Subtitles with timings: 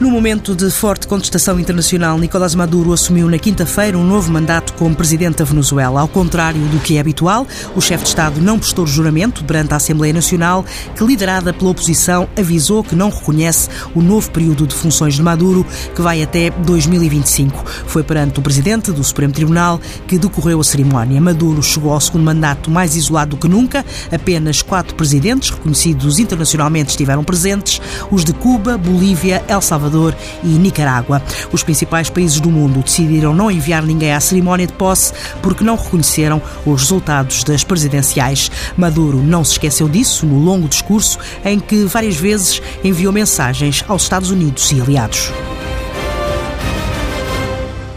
[0.00, 4.96] No momento de forte contestação internacional, Nicolás Maduro assumiu na quinta-feira um novo mandato como
[4.96, 6.00] presidente da Venezuela.
[6.00, 7.46] Ao contrário do que é habitual,
[7.76, 10.64] o chefe de Estado não prestou juramento perante a Assembleia Nacional,
[10.96, 15.66] que, liderada pela oposição, avisou que não reconhece o novo período de funções de Maduro,
[15.94, 17.62] que vai até 2025.
[17.86, 21.20] Foi perante o presidente do Supremo Tribunal que decorreu a cerimónia.
[21.20, 23.84] Maduro chegou ao segundo mandato mais isolado do que nunca.
[24.10, 30.46] Apenas quatro presidentes reconhecidos internacionalmente estiveram presentes: os de Cuba, Bolívia, El Salvador Salvador e
[30.46, 31.20] Nicarágua.
[31.52, 35.12] Os principais países do mundo decidiram não enviar ninguém à cerimónia de posse
[35.42, 38.50] porque não reconheceram os resultados das presidenciais.
[38.76, 44.02] Maduro não se esqueceu disso no longo discurso em que várias vezes enviou mensagens aos
[44.02, 45.30] Estados Unidos e aliados.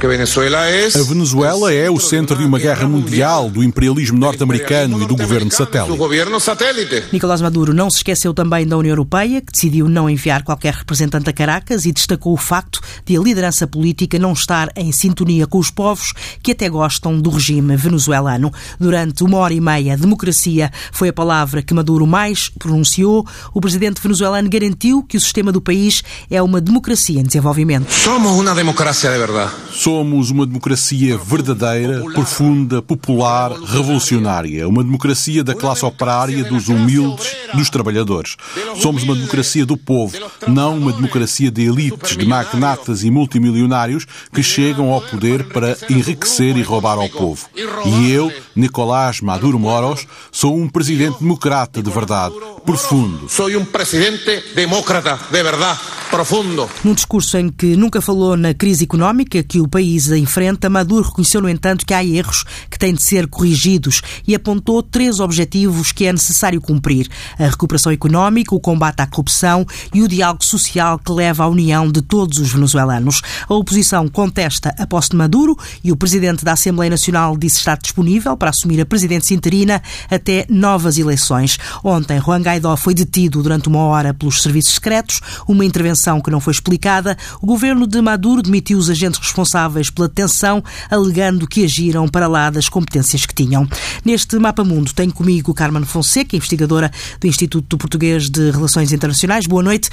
[0.03, 5.49] A Venezuela é o centro de uma guerra mundial do imperialismo norte-americano e do governo
[5.49, 7.05] satélite.
[7.13, 11.29] Nicolás Maduro não se esqueceu também da União Europeia, que decidiu não enviar qualquer representante
[11.29, 15.57] a Caracas e destacou o facto de a liderança política não estar em sintonia com
[15.57, 16.11] os povos
[16.43, 18.51] que até gostam do regime venezuelano.
[18.77, 23.25] Durante uma hora e meia, democracia foi a palavra que Maduro mais pronunciou.
[23.53, 27.89] O presidente venezuelano garantiu que o sistema do país é uma democracia em desenvolvimento.
[27.89, 29.51] Somos uma democracia de verdade.
[29.93, 34.67] Somos uma democracia verdadeira, profunda, popular, revolucionária.
[34.67, 38.35] Uma democracia da classe operária, dos humildes, dos trabalhadores.
[38.81, 44.41] Somos uma democracia do povo, não uma democracia de elites, de magnatas e multimilionários que
[44.41, 47.47] chegam ao poder para enriquecer e roubar ao povo.
[47.85, 52.33] E eu, Nicolás Maduro Moros, sou um presidente democrata de verdade,
[52.65, 53.29] profundo.
[53.29, 56.67] Sou um presidente democrata de verdade, profundo.
[56.83, 61.09] Num discurso em que nunca falou na crise económica que o país país enfrenta, Maduro
[61.09, 65.91] reconheceu, no entanto, que há erros que têm de ser corrigidos e apontou três objetivos
[65.91, 70.97] que é necessário cumprir: a recuperação económica, o combate à corrupção e o diálogo social
[70.97, 73.21] que leva à união de todos os venezuelanos.
[73.49, 77.77] A oposição contesta a posse de Maduro e o presidente da Assembleia Nacional disse estar
[77.77, 81.57] disponível para assumir a presidência interina até novas eleições.
[81.83, 86.39] Ontem, Juan Guaidó foi detido durante uma hora pelos serviços secretos, uma intervenção que não
[86.39, 87.17] foi explicada.
[87.41, 92.27] O governo de Maduro demitiu os agentes responsáveis responsáveis pela detenção, alegando que agiram para
[92.27, 93.67] lá das competências que tinham.
[94.03, 99.45] Neste Mapa Mundo tenho comigo Carmen Fonseca, investigadora do Instituto Português de Relações Internacionais.
[99.45, 99.89] Boa noite.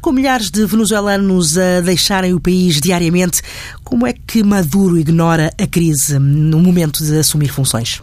[0.00, 3.42] Com milhares de venezuelanos a deixarem o país diariamente,
[3.84, 8.02] como é que Maduro ignora a crise no momento de assumir funções?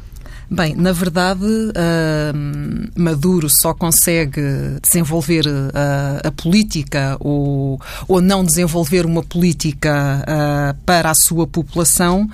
[0.51, 4.41] Bem, na verdade, uh, Maduro só consegue
[4.81, 12.27] desenvolver uh, a política ou, ou não desenvolver uma política uh, para a sua população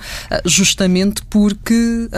[0.46, 2.08] justamente porque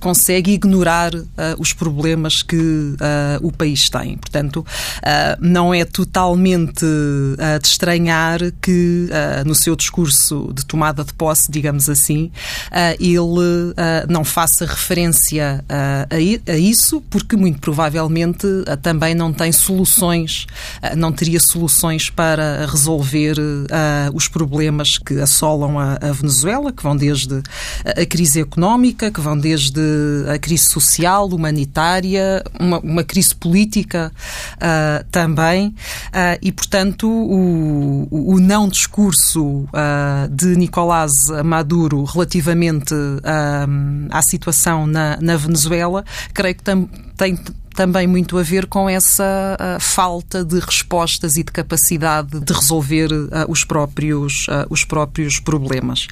[0.00, 1.12] consegue ignorar
[1.58, 2.94] os problemas que
[3.42, 4.16] o país tem.
[4.16, 4.64] Portanto,
[5.40, 6.84] não é totalmente
[7.60, 9.08] de estranhar que
[9.44, 12.30] no seu discurso de tomada de posse, digamos assim,
[12.98, 13.74] ele
[14.08, 18.46] não faça referência referência a, a, isso, porque muito provavelmente
[18.82, 20.46] também não tem soluções,
[20.96, 23.36] não teria soluções para resolver
[24.14, 27.42] os problemas que assolam a, a Venezuela, que vão desde
[27.84, 29.80] a crise económica, que vão desde
[30.32, 34.12] a crise social, humanitária, uma, uma crise política
[35.10, 35.74] também,
[36.40, 39.66] e portanto o, o não discurso
[40.30, 41.12] de Nicolás
[41.44, 42.94] Maduro relativamente
[44.10, 46.04] à situação na, na, Venezuela,
[46.34, 46.88] creio que tam,
[47.20, 47.36] tem
[47.74, 53.10] também muito a ver com essa uh, falta de respostas e de capacidade de resolver
[53.12, 56.06] uh, os, próprios, uh, os próprios problemas.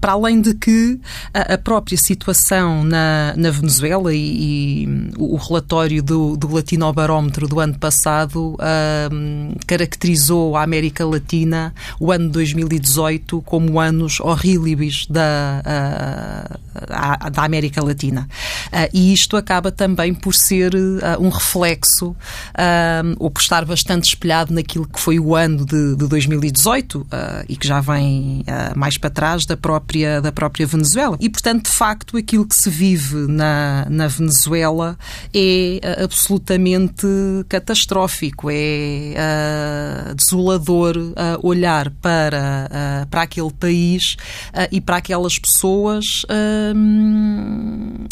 [0.00, 1.00] para além de que
[1.32, 7.78] a própria situação na, na Venezuela e, e o relatório do, do Latinobarómetro do ano
[7.78, 8.56] passado
[9.66, 15.62] caracterizou a América Latina, o ano 2018, como anos horríveis da,
[17.32, 18.28] da América Latina.
[18.92, 24.52] e isto acaba também por ser uh, um reflexo, uh, ou por estar bastante espelhado
[24.52, 27.06] naquilo que foi o ano de, de 2018 uh,
[27.48, 28.44] e que já vem
[28.74, 31.16] mais para trás da própria, da própria Venezuela.
[31.20, 34.98] E, portanto, de facto, aquilo que se vive na, na Venezuela
[35.34, 37.06] é absolutamente
[37.48, 39.14] catastrófico, é
[40.14, 40.96] desolador
[41.42, 44.16] olhar para, para aquele país
[44.70, 46.24] e para aquelas pessoas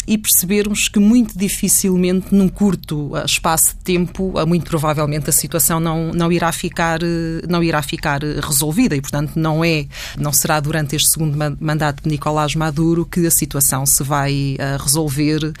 [0.07, 6.11] e percebermos que muito dificilmente, num curto espaço de tempo, muito provavelmente a situação não,
[6.11, 6.99] não, irá ficar,
[7.47, 9.85] não irá ficar resolvida e, portanto, não é,
[10.17, 15.53] não será durante este segundo mandato de Nicolás Maduro que a situação se vai resolver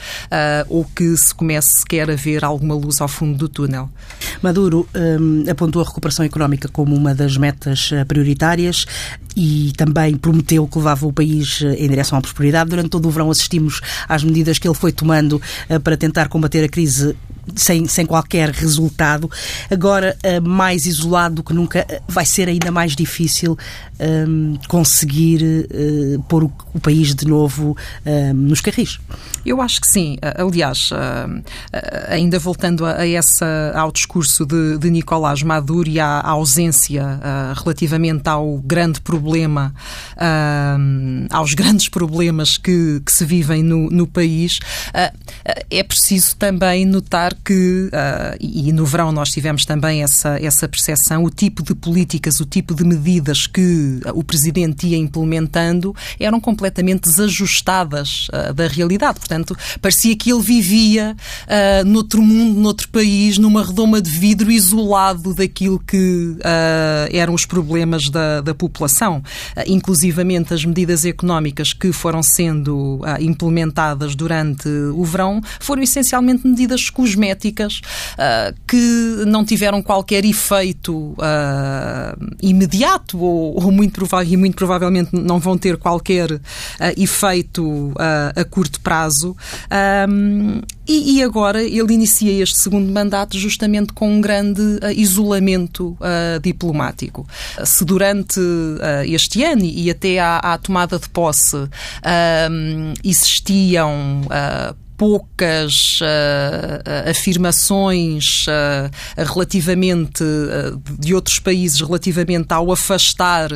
[0.69, 3.89] ou que se comece sequer a ver alguma luz ao fundo do túnel.
[4.41, 8.85] Maduro um, apontou a recuperação económica como uma das metas prioritárias
[9.35, 12.69] e também prometeu que levava o país em direção à prosperidade.
[12.69, 15.41] Durante todo o verão assistimos às medidas que ele foi tomando
[15.83, 17.13] para tentar combater a crise
[17.55, 19.29] sem, sem qualquer resultado.
[19.69, 23.57] Agora, eh, mais isolado do que nunca, eh, vai ser ainda mais difícil
[23.99, 28.99] um, ehm, conseguir uh, pôr o, o, país de novo ehm, nos carris.
[29.45, 30.17] Eu acho que sim.
[30.37, 31.43] Aliás, uh,
[32.09, 37.03] ainda voltando a, a, essa, ao discurso de, de Nicolás Maduro e à, à ausência
[37.03, 39.73] uh, relativamente ao grande problema,
[41.31, 44.59] aos grandes problemas que, que se vivem no, no país,
[45.69, 51.23] é preciso também notar que, uh, e no verão nós tivemos também essa, essa percepção,
[51.23, 57.09] o tipo de políticas, o tipo de medidas que o Presidente ia implementando eram completamente
[57.09, 59.19] desajustadas uh, da realidade.
[59.19, 65.33] Portanto, parecia que ele vivia uh, noutro mundo, noutro país, numa redoma de vidro, isolado
[65.33, 66.37] daquilo que
[67.11, 69.23] eram os problemas da, da população.
[69.67, 77.24] Inclusivamente as medidas económicas que foram sendo implementadas durante o verão foram essencialmente medidas cosméticas
[77.25, 77.81] cosméticas
[78.13, 85.39] uh, que não tiveram qualquer efeito uh, imediato ou, ou, muito e muito provavelmente não
[85.39, 86.41] vão ter qualquer uh,
[86.97, 87.93] efeito
[88.35, 89.35] a curto prazo.
[90.09, 95.97] Um, e, e, agora ele inicia este segundo mandato justamente com um grande uh, isolamento
[95.99, 97.27] uh, diplomático.
[97.63, 101.57] Se durante uh, este ano e até à, à tomada de posse
[103.03, 104.21] existiam
[104.97, 113.49] poucas uh, afirmações uh, relativamente uh, de outros países relativamente ao afastar,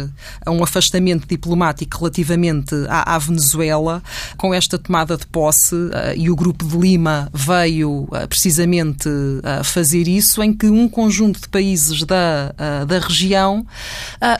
[0.45, 4.03] a um afastamento diplomático relativamente à, à Venezuela,
[4.37, 5.75] com esta tomada de posse,
[6.15, 9.09] e o Grupo de Lima veio precisamente
[9.63, 12.53] fazer isso, em que um conjunto de países da,
[12.87, 13.65] da região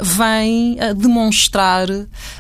[0.02, 1.88] vem demonstrar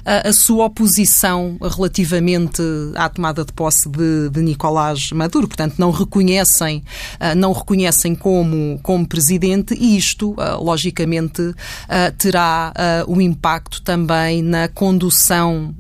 [0.06, 2.62] a sua oposição relativamente
[2.96, 6.84] à tomada de posse de, de Nicolás Maduro, portanto não reconhecem,
[7.20, 11.54] ah, não reconhecem como, como presidente e isto, ah, logicamente,
[11.88, 12.74] ah, terá
[13.08, 15.74] um impacto também na condução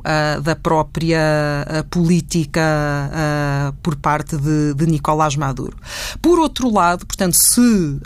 [0.44, 2.62] da própria política
[3.82, 5.78] por parte de, de Nicolás Maduro.
[6.22, 8.00] Por outro lado, portanto, se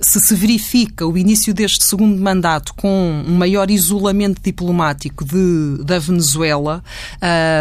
[0.00, 5.98] se se verifica o início deste segundo mandato com um maior isolamento diplomático de, da
[5.98, 6.82] Venezuela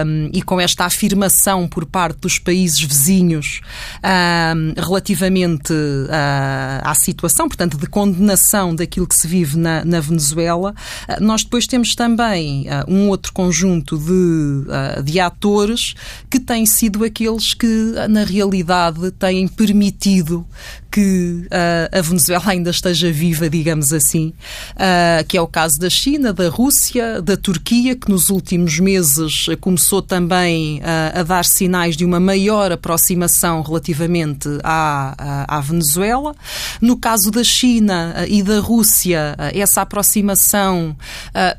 [0.06, 3.62] um, e com esta afirmação por parte dos países vizinhos
[4.04, 10.74] um, relativamente uh, à situação, portanto, de condenação daquilo que se vive na, na Venezuela,
[11.10, 15.94] uh, nós depois temos também uh, um outro conjunto de, de atores
[16.30, 20.46] que têm sido aqueles que, na realidade, têm permitido
[20.92, 24.34] que uh, a Venezuela ainda esteja viva, digamos assim,
[24.74, 29.46] uh, que é o caso da China, da Rússia, da Turquia, que nos últimos meses
[29.62, 36.36] começou também uh, a dar sinais de uma maior aproximação relativamente à, à, à Venezuela.
[36.82, 40.96] No caso da China e da Rússia, essa aproximação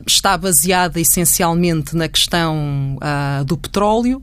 [0.07, 2.99] está baseada essencialmente na questão
[3.47, 4.23] do petróleo.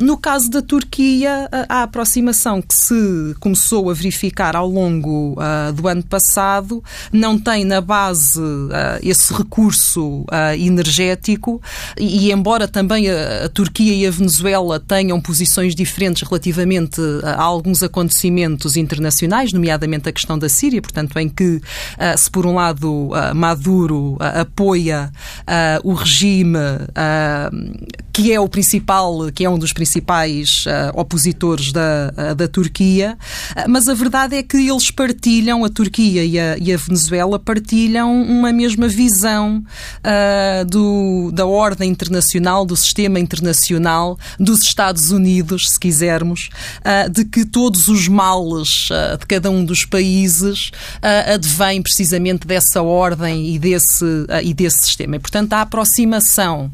[0.00, 5.88] no caso da Turquia, a aproximação que se começou a verificar ao longo uh, do
[5.88, 11.60] ano passado não tem na base uh, esse recurso uh, energético
[11.98, 17.40] e, e, embora também a, a, Turquia e a Venezuela tenham posições diferentes relativamente a,
[17.40, 21.60] alguns acontecimentos internacionais, nomeadamente a questão da Síria, portanto, em que
[22.16, 25.10] se por um lado Maduro apoia
[25.82, 26.58] o regime
[28.12, 30.64] que é o principal, que é um dos principais
[30.94, 33.18] opositores da, da Turquia,
[33.74, 38.22] mas a verdade é que eles partilham, a Turquia e a, e a Venezuela partilham
[38.22, 39.64] uma mesma visão
[39.98, 46.50] uh, do, da ordem internacional, do sistema internacional, dos Estados Unidos, se quisermos,
[46.82, 50.70] uh, de que todos os males uh, de cada um dos países
[51.02, 54.04] advêm precisamente dessa ordem e desse,
[54.44, 55.16] e desse sistema.
[55.16, 56.70] E, portanto, a aproximação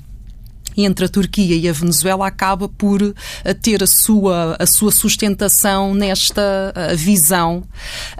[0.76, 3.14] entre a Turquia e a Venezuela acaba por uh,
[3.60, 6.42] ter a sua, a sua sustentação nesta
[6.74, 7.62] uh, visão.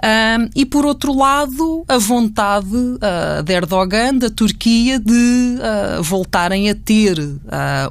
[0.03, 5.57] Um, e, por outro lado, a vontade uh, de Erdogan, da Turquia, de
[6.01, 7.17] voltarem a ter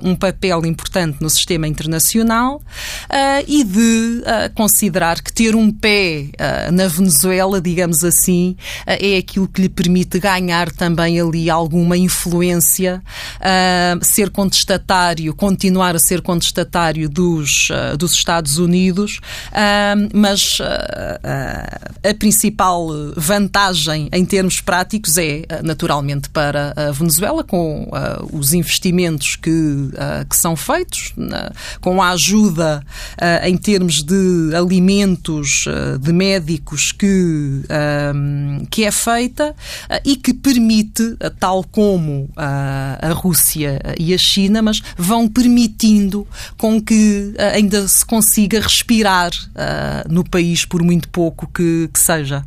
[0.03, 2.61] um papel importante no sistema internacional
[3.47, 4.23] e de
[4.55, 6.27] considerar que ter um pé
[6.73, 13.03] na Venezuela, digamos assim, é aquilo que lhe permite ganhar também ali alguma influência,
[14.03, 19.21] ser contestatário, continuar a ser contestatário dos, uh, dos Estados Unidos,
[20.13, 27.89] mas uh, a principal vantagem em termos práticos é, naturalmente, para a Venezuela, com
[28.33, 29.51] os investimentos que,
[30.29, 31.13] que são feitos,
[31.81, 32.85] com a ajuda
[33.43, 35.65] em termos de alimentos,
[36.01, 37.63] de médicos que,
[38.71, 39.55] que é feita
[40.05, 46.81] e que permite, tal como a Rússia e a China, China, mas vão permitindo com
[46.81, 52.45] que uh, ainda se consiga respirar uh, no país, por muito pouco que, que seja.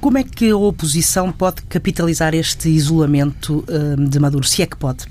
[0.00, 4.76] Como é que a oposição pode capitalizar este isolamento uh, de Maduro, se é que
[4.76, 5.06] pode?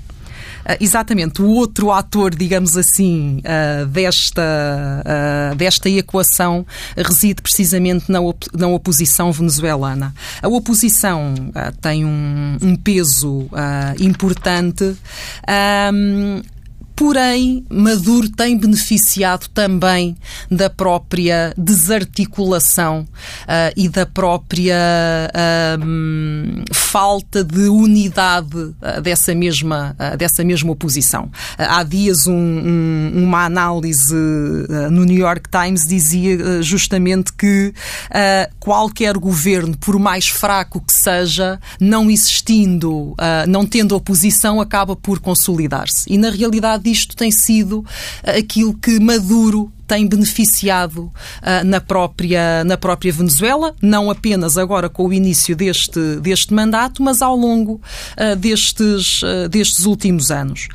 [0.68, 8.20] Uh, exatamente, o outro ator, digamos assim, uh, desta, uh, desta equação reside precisamente na,
[8.20, 10.14] op na oposição venezuelana.
[10.42, 11.34] A oposição
[11.80, 13.48] tem um, um peso
[13.98, 14.96] importante.
[15.46, 16.42] Um,
[16.98, 20.16] Porém, Maduro tem beneficiado também
[20.50, 24.74] da própria desarticulação uh, e da própria
[25.30, 31.30] uh, falta de unidade uh, dessa, mesma, dessa mesma oposição.
[31.56, 34.16] há dias, um, um, uma análise
[34.90, 37.72] no New York Times dizia justamente que
[38.58, 43.14] qualquer governo, por mais fraco que seja, não existindo,
[43.46, 46.12] não tendo oposição, acaba por consolidar-se.
[46.12, 47.84] E, na realidade, isto tem sido
[48.22, 54.90] eh, aquilo que Maduro tem beneficiado uh, na, própria, na própria Venezuela, não apenas agora
[54.90, 57.80] com o início deste, deste mandato, mas ao longo
[58.18, 60.68] uh, destes, uh, destes últimos anos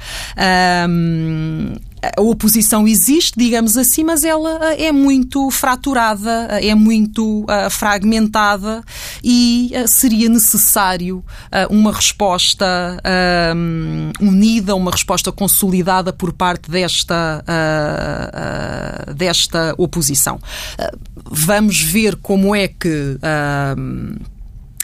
[2.18, 8.84] a oposição existe, digamos assim, mas ela é muito fraturada, é muito fragmentada
[9.24, 11.24] e seria necessário
[11.70, 13.02] uma resposta
[14.20, 17.44] unida, uma resposta consolidada por parte desta,
[19.16, 20.40] desta oposição.
[21.26, 23.18] vamos ver como é que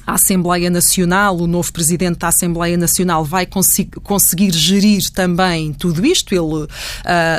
[0.10, 6.34] a Assembleia Nacional, o novo presidente da Assembleia Nacional, vai conseguir gerir também tudo isto.
[6.34, 6.68] Ele uh,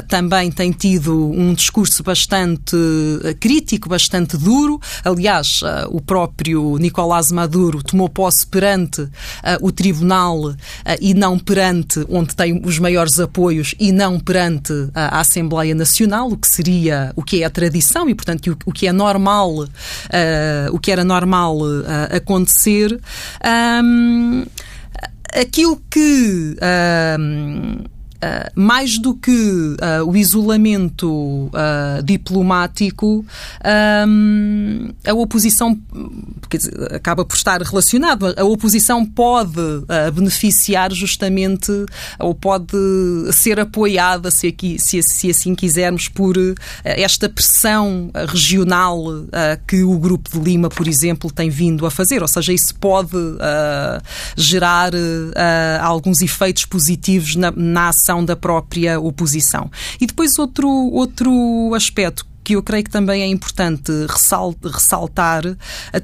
[0.07, 2.77] também tem tido um discurso bastante
[3.25, 4.81] ah, crítico, bastante duro.
[5.05, 9.11] Aliás, uh, o próprio Nicolás Maduro tomou posse perante uh,
[9.61, 10.55] o Tribunal
[11.01, 16.37] e não perante onde tem os maiores apoios e não perante a Assembleia Nacional, o
[16.37, 19.67] que seria o que é a tradição e, portanto, o, que é normal,
[20.73, 21.59] o que era normal
[22.11, 23.01] acontecer ser
[23.83, 24.45] um,
[25.33, 26.57] aquilo que.
[27.19, 27.85] Um,
[28.23, 33.25] Uh, mais do que uh, o isolamento uh, diplomático,
[34.07, 35.79] um, a oposição
[36.51, 38.35] dizer, acaba por estar relacionado.
[38.37, 39.61] A oposição pode
[40.13, 41.71] beneficiar justamente
[42.19, 42.77] ou pode
[43.33, 46.35] ser apoiada, se, aqui, se, se assim quisermos, por
[46.85, 49.05] esta pressão regional
[49.67, 52.21] que o Grupo de Lima, por exemplo, tem vindo a fazer.
[52.21, 53.17] Ou seja, isso pode
[54.37, 54.91] gerar
[55.81, 59.71] alguns efeitos positivos na, na ação da própria oposição.
[60.01, 65.45] E depois outro, outro aspecto que eu creio que também é importante ressaltar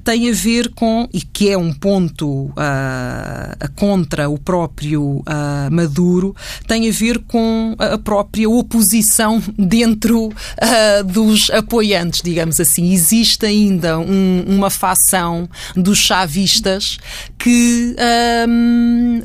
[0.05, 5.25] tem a ver com, e que é um ponto uh, contra o próprio uh,
[5.73, 6.37] Maduro,
[6.69, 12.93] tem a ver com a própria oposição dentro uh, dos apoiantes, digamos assim.
[12.93, 16.99] Existe ainda um, uma facção dos chavistas
[17.37, 17.97] que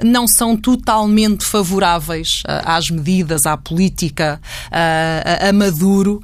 [0.04, 4.40] não são totalmente favoráveis às medidas, à política,
[4.72, 6.22] a Maduro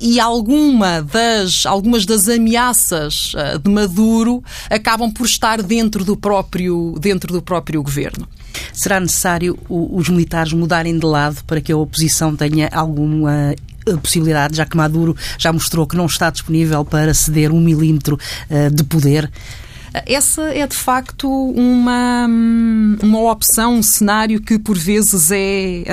[0.00, 6.96] e alguma das, algumas das ameaças uh, de Maduro acabam por estar dentro do próprio,
[7.00, 8.28] dentro do próprio governo.
[8.72, 13.54] Será necessário os militares mudarem de lado para que a oposição tenha alguma
[13.86, 18.18] eh, possibilidade, já que Maduro já mostrou que não está disponível para ceder um milímetro
[18.50, 19.30] uh, de poder?
[20.06, 22.26] Essa é de facto uma,
[23.00, 25.84] uma opção, um cenário que por vezes é,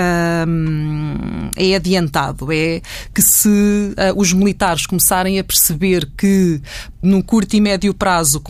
[1.55, 2.51] é adiantado.
[2.51, 2.81] É
[3.13, 6.60] que se os militares começarem a perceber que
[7.01, 8.41] no curto e médio prazo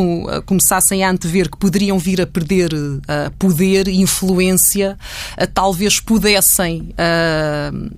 [0.46, 2.72] começassem a antever que poderiam vir a perder
[3.38, 4.98] poder e influência,
[5.53, 6.93] talvez pudessem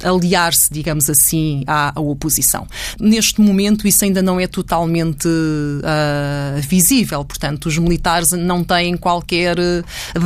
[0.04, 2.68] aliar-se, digamos assim, à, à, oposição.
[3.00, 5.30] Neste momento isso ainda não é totalmente
[6.68, 9.58] visível, portanto os militares não têm qualquer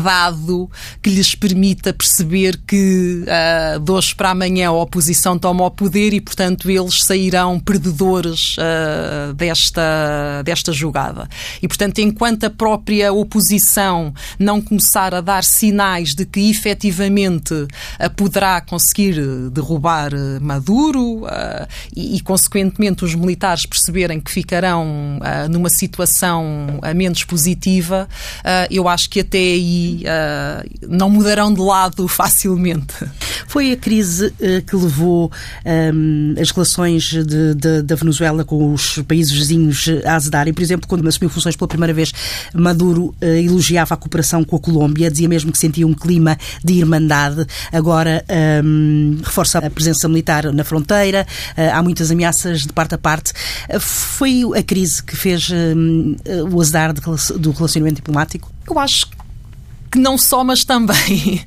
[0.03, 0.69] dado
[1.01, 6.13] que lhes permita perceber que uh, de hoje para amanhã a oposição toma o poder
[6.13, 11.27] e, portanto, eles sairão perdedores uh, desta, desta jogada.
[11.62, 17.53] E, portanto, enquanto a própria oposição não começar a dar sinais de que efetivamente
[18.15, 19.15] poderá conseguir
[19.51, 21.24] derrubar Maduro
[21.95, 25.19] e, e, consequentemente, os militares perceberem que ficarão
[25.50, 28.08] numa situação menos positiva,
[28.70, 30.04] eu acho que até aí
[30.88, 33.06] não mudarão de lado facilmente.
[33.48, 35.32] Foi a crise uh, que levou
[35.94, 40.54] um, as relações de, de, da Venezuela com os países vizinhos a azedarem.
[40.54, 42.12] Por exemplo, quando assumiu funções pela primeira vez,
[42.54, 46.74] Maduro uh, elogiava a cooperação com a Colômbia, dizia mesmo que sentia um clima de
[46.74, 47.46] irmandade.
[47.72, 48.24] Agora
[48.64, 51.26] um, reforça a presença militar na fronteira,
[51.58, 53.34] uh, há muitas ameaças de parte a parte.
[53.80, 56.16] foi a crise que fez hum,
[56.52, 56.94] o azar
[57.38, 58.51] do relacionamento diplomático?
[58.70, 61.42] Eu acho que não só, mas também.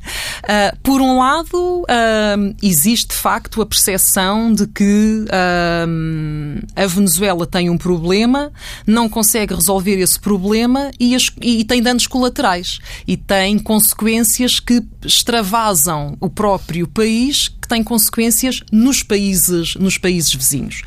[0.44, 7.46] Uh, por um lado, uh, existe de facto a percepção de que uh, a Venezuela
[7.46, 8.50] tem um problema,
[8.86, 14.82] não consegue resolver esse problema e, as, e, tem danos colaterais e tem consequências que
[15.04, 20.82] extravasam o próprio país tem consequências nos países, nos países vizinhos.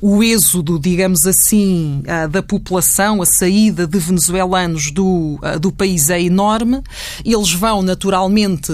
[0.00, 5.70] Uh, o êxodo, digamos assim, uh, da população, a saída de venezuelanos do, uh, do
[5.70, 6.82] país é enorme.
[7.22, 8.72] Eles vão naturalmente,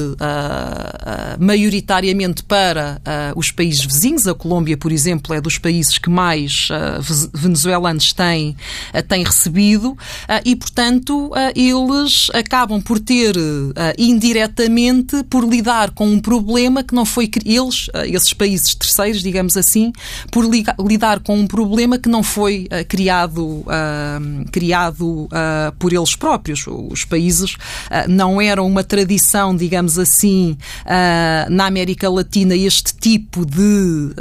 [1.39, 3.01] maioritariamente, para
[3.35, 4.29] os países vizinhos.
[4.29, 6.69] A Colômbia, por exemplo, é dos países que mais
[7.35, 8.57] venezuelanos têm,
[9.09, 9.97] têm recebido
[10.45, 13.35] e, portanto, eles acabam por ter
[13.99, 19.57] indiretamente por lidar com um problema que não foi eles, eh, esses países terceiros, digamos
[19.57, 19.93] assim,
[20.31, 23.65] por lidar com um problema que não foi uh, criado,
[24.51, 25.29] criado uh,
[25.79, 26.65] por eles próprios.
[26.67, 27.57] Os países
[28.09, 30.57] não eram uma tradição, digamos assim,
[31.49, 34.15] na América Latina este tipo de,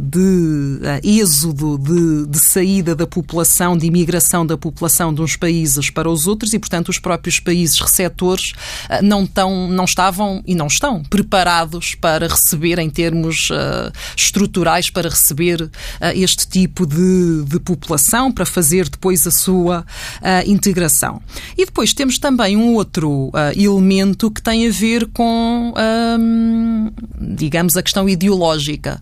[0.00, 6.08] de êxodo, de, de saída da população, de imigração da população de uns países para
[6.08, 8.52] os outros e, portanto, os próprios países receptores
[9.02, 14.90] não, tão, não estavam e não estão preparados para para receber, em termos uh, estruturais,
[14.90, 15.70] para receber uh,
[16.14, 21.22] este tipo de, de, população, para fazer depois a sua uh, integração.
[21.56, 25.72] E depois temos também um outro elemento que tem a ver com,
[27.20, 29.00] digamos, a questão ideológica.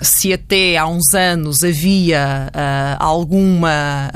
[0.00, 2.50] Se até há uns anos havia
[2.98, 4.10] alguma.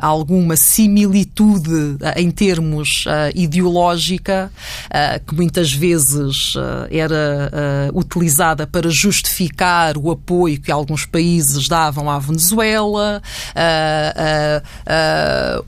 [0.00, 4.50] Alguma similitude uh, em termos uh, ideológica,
[5.26, 6.54] que muitas vezes
[6.90, 13.22] era utilizada para justificar o apoio que alguns países davam à Venezuela,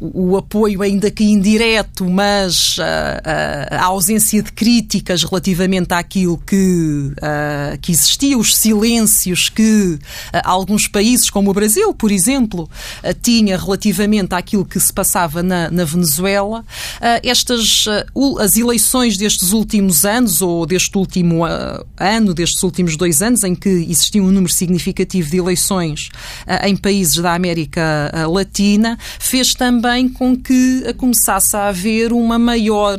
[0.01, 2.77] o apoio ainda que indireto, mas
[3.71, 7.13] a ausência de críticas relativamente àquilo que,
[7.81, 9.99] que existia, os silêncios que
[10.45, 12.69] alguns países, como o Brasil, por exemplo,
[13.23, 16.65] tinha relativamente relativamente àquilo que se passava na, na Venezuela.
[17.01, 18.05] Ah, estas, ah,
[18.41, 23.55] as eleições destes últimos anos, ou deste último ah, ano, destes últimos dois anos, em
[23.55, 26.09] que existia um número significativo de eleições
[26.65, 27.83] em países da América
[28.29, 32.99] Latina, fez também com que começasse a haver uma maior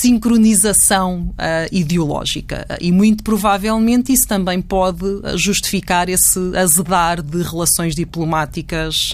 [0.00, 1.34] desincronização
[1.70, 2.66] ideológica.
[2.80, 5.04] E muito provavelmente isso também pode
[5.36, 9.12] justificar esse azedar de relações diplomáticas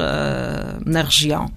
[0.85, 1.51] na região.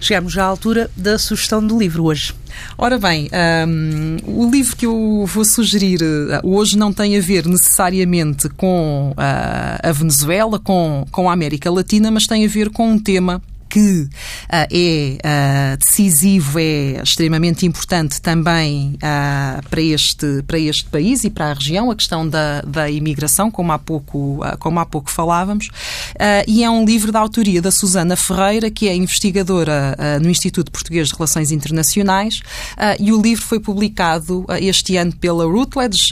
[0.00, 2.34] Chegamos à altura da sugestão do livro hoje.
[2.76, 3.28] Ora bem,
[3.66, 6.00] um, o livro que eu vou sugerir
[6.42, 12.26] hoje não tem a ver necessariamente com a Venezuela, com, com a América Latina, mas
[12.26, 14.06] tem a ver com um tema que
[14.70, 18.98] é decisivo, é extremamente importante também
[19.70, 23.72] para, este, para este país e para a região, a questão da, da imigração, como
[23.72, 25.70] há pouco, como há pouco falávamos,
[26.46, 31.08] e é um livro da autoria da Susana Ferreira, que é investigadora no Instituto Português
[31.08, 32.42] de Relações Internacionais,
[33.00, 36.10] e o livro foi publicado este ano pela Routledge,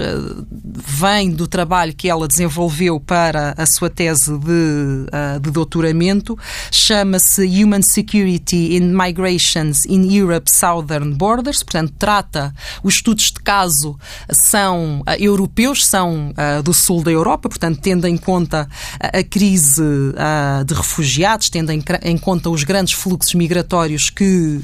[0.86, 6.38] vem do trabalho que ela desenvolveu para a sua tese de, de doutoramento,
[6.72, 13.98] chama-se Human Security in Migrations in Europe's Southern Borders, portanto, trata, os estudos de caso
[14.30, 18.68] são uh, europeus, são uh, do sul da Europa, portanto, tendo em conta
[19.00, 24.60] a crise uh, de refugiados, tendo em, em, conta os grandes fluxos migratórios que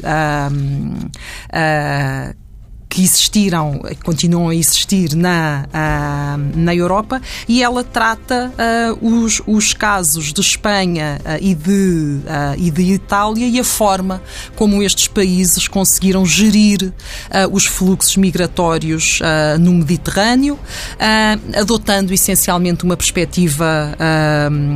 [2.89, 8.53] que existiram, continuam a existir na, uh, na Europa, e ela trata
[9.01, 12.21] uh, os, os casos de Espanha uh, e, de,
[12.59, 14.23] e de Itália e a forma
[14.55, 16.93] como estes países conseguiram gerir
[17.53, 19.21] os fluxos migratórios
[19.61, 20.59] no Mediterrâneo,
[21.59, 23.97] adotando essencialmente uma perspectiva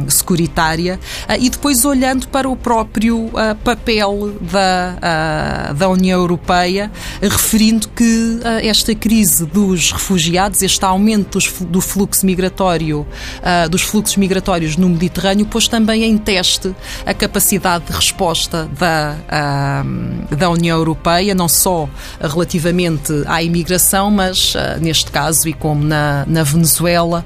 [0.09, 0.99] securitária
[1.39, 3.31] e depois olhando para o próprio
[3.65, 11.53] papel da, da União Europeia, referindo que uh, esta crise dos refugiados, este aumento dos,
[11.61, 17.87] do fluxo migratório, uh, dos fluxos migratórios no Mediterrâneo, pôs também em teste a capacidade
[17.87, 21.89] de resposta da, uh, da União Europeia, não só
[22.21, 27.25] relativamente à imigração, mas neste caso, e como na, na Venezuela,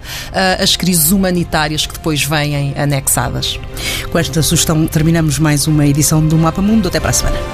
[0.61, 3.59] as crises humanitárias que depois vêm anexadas.
[4.11, 6.89] Com esta sugestão terminamos mais uma edição do Mapa Mundo.
[6.89, 7.54] Até para a semana.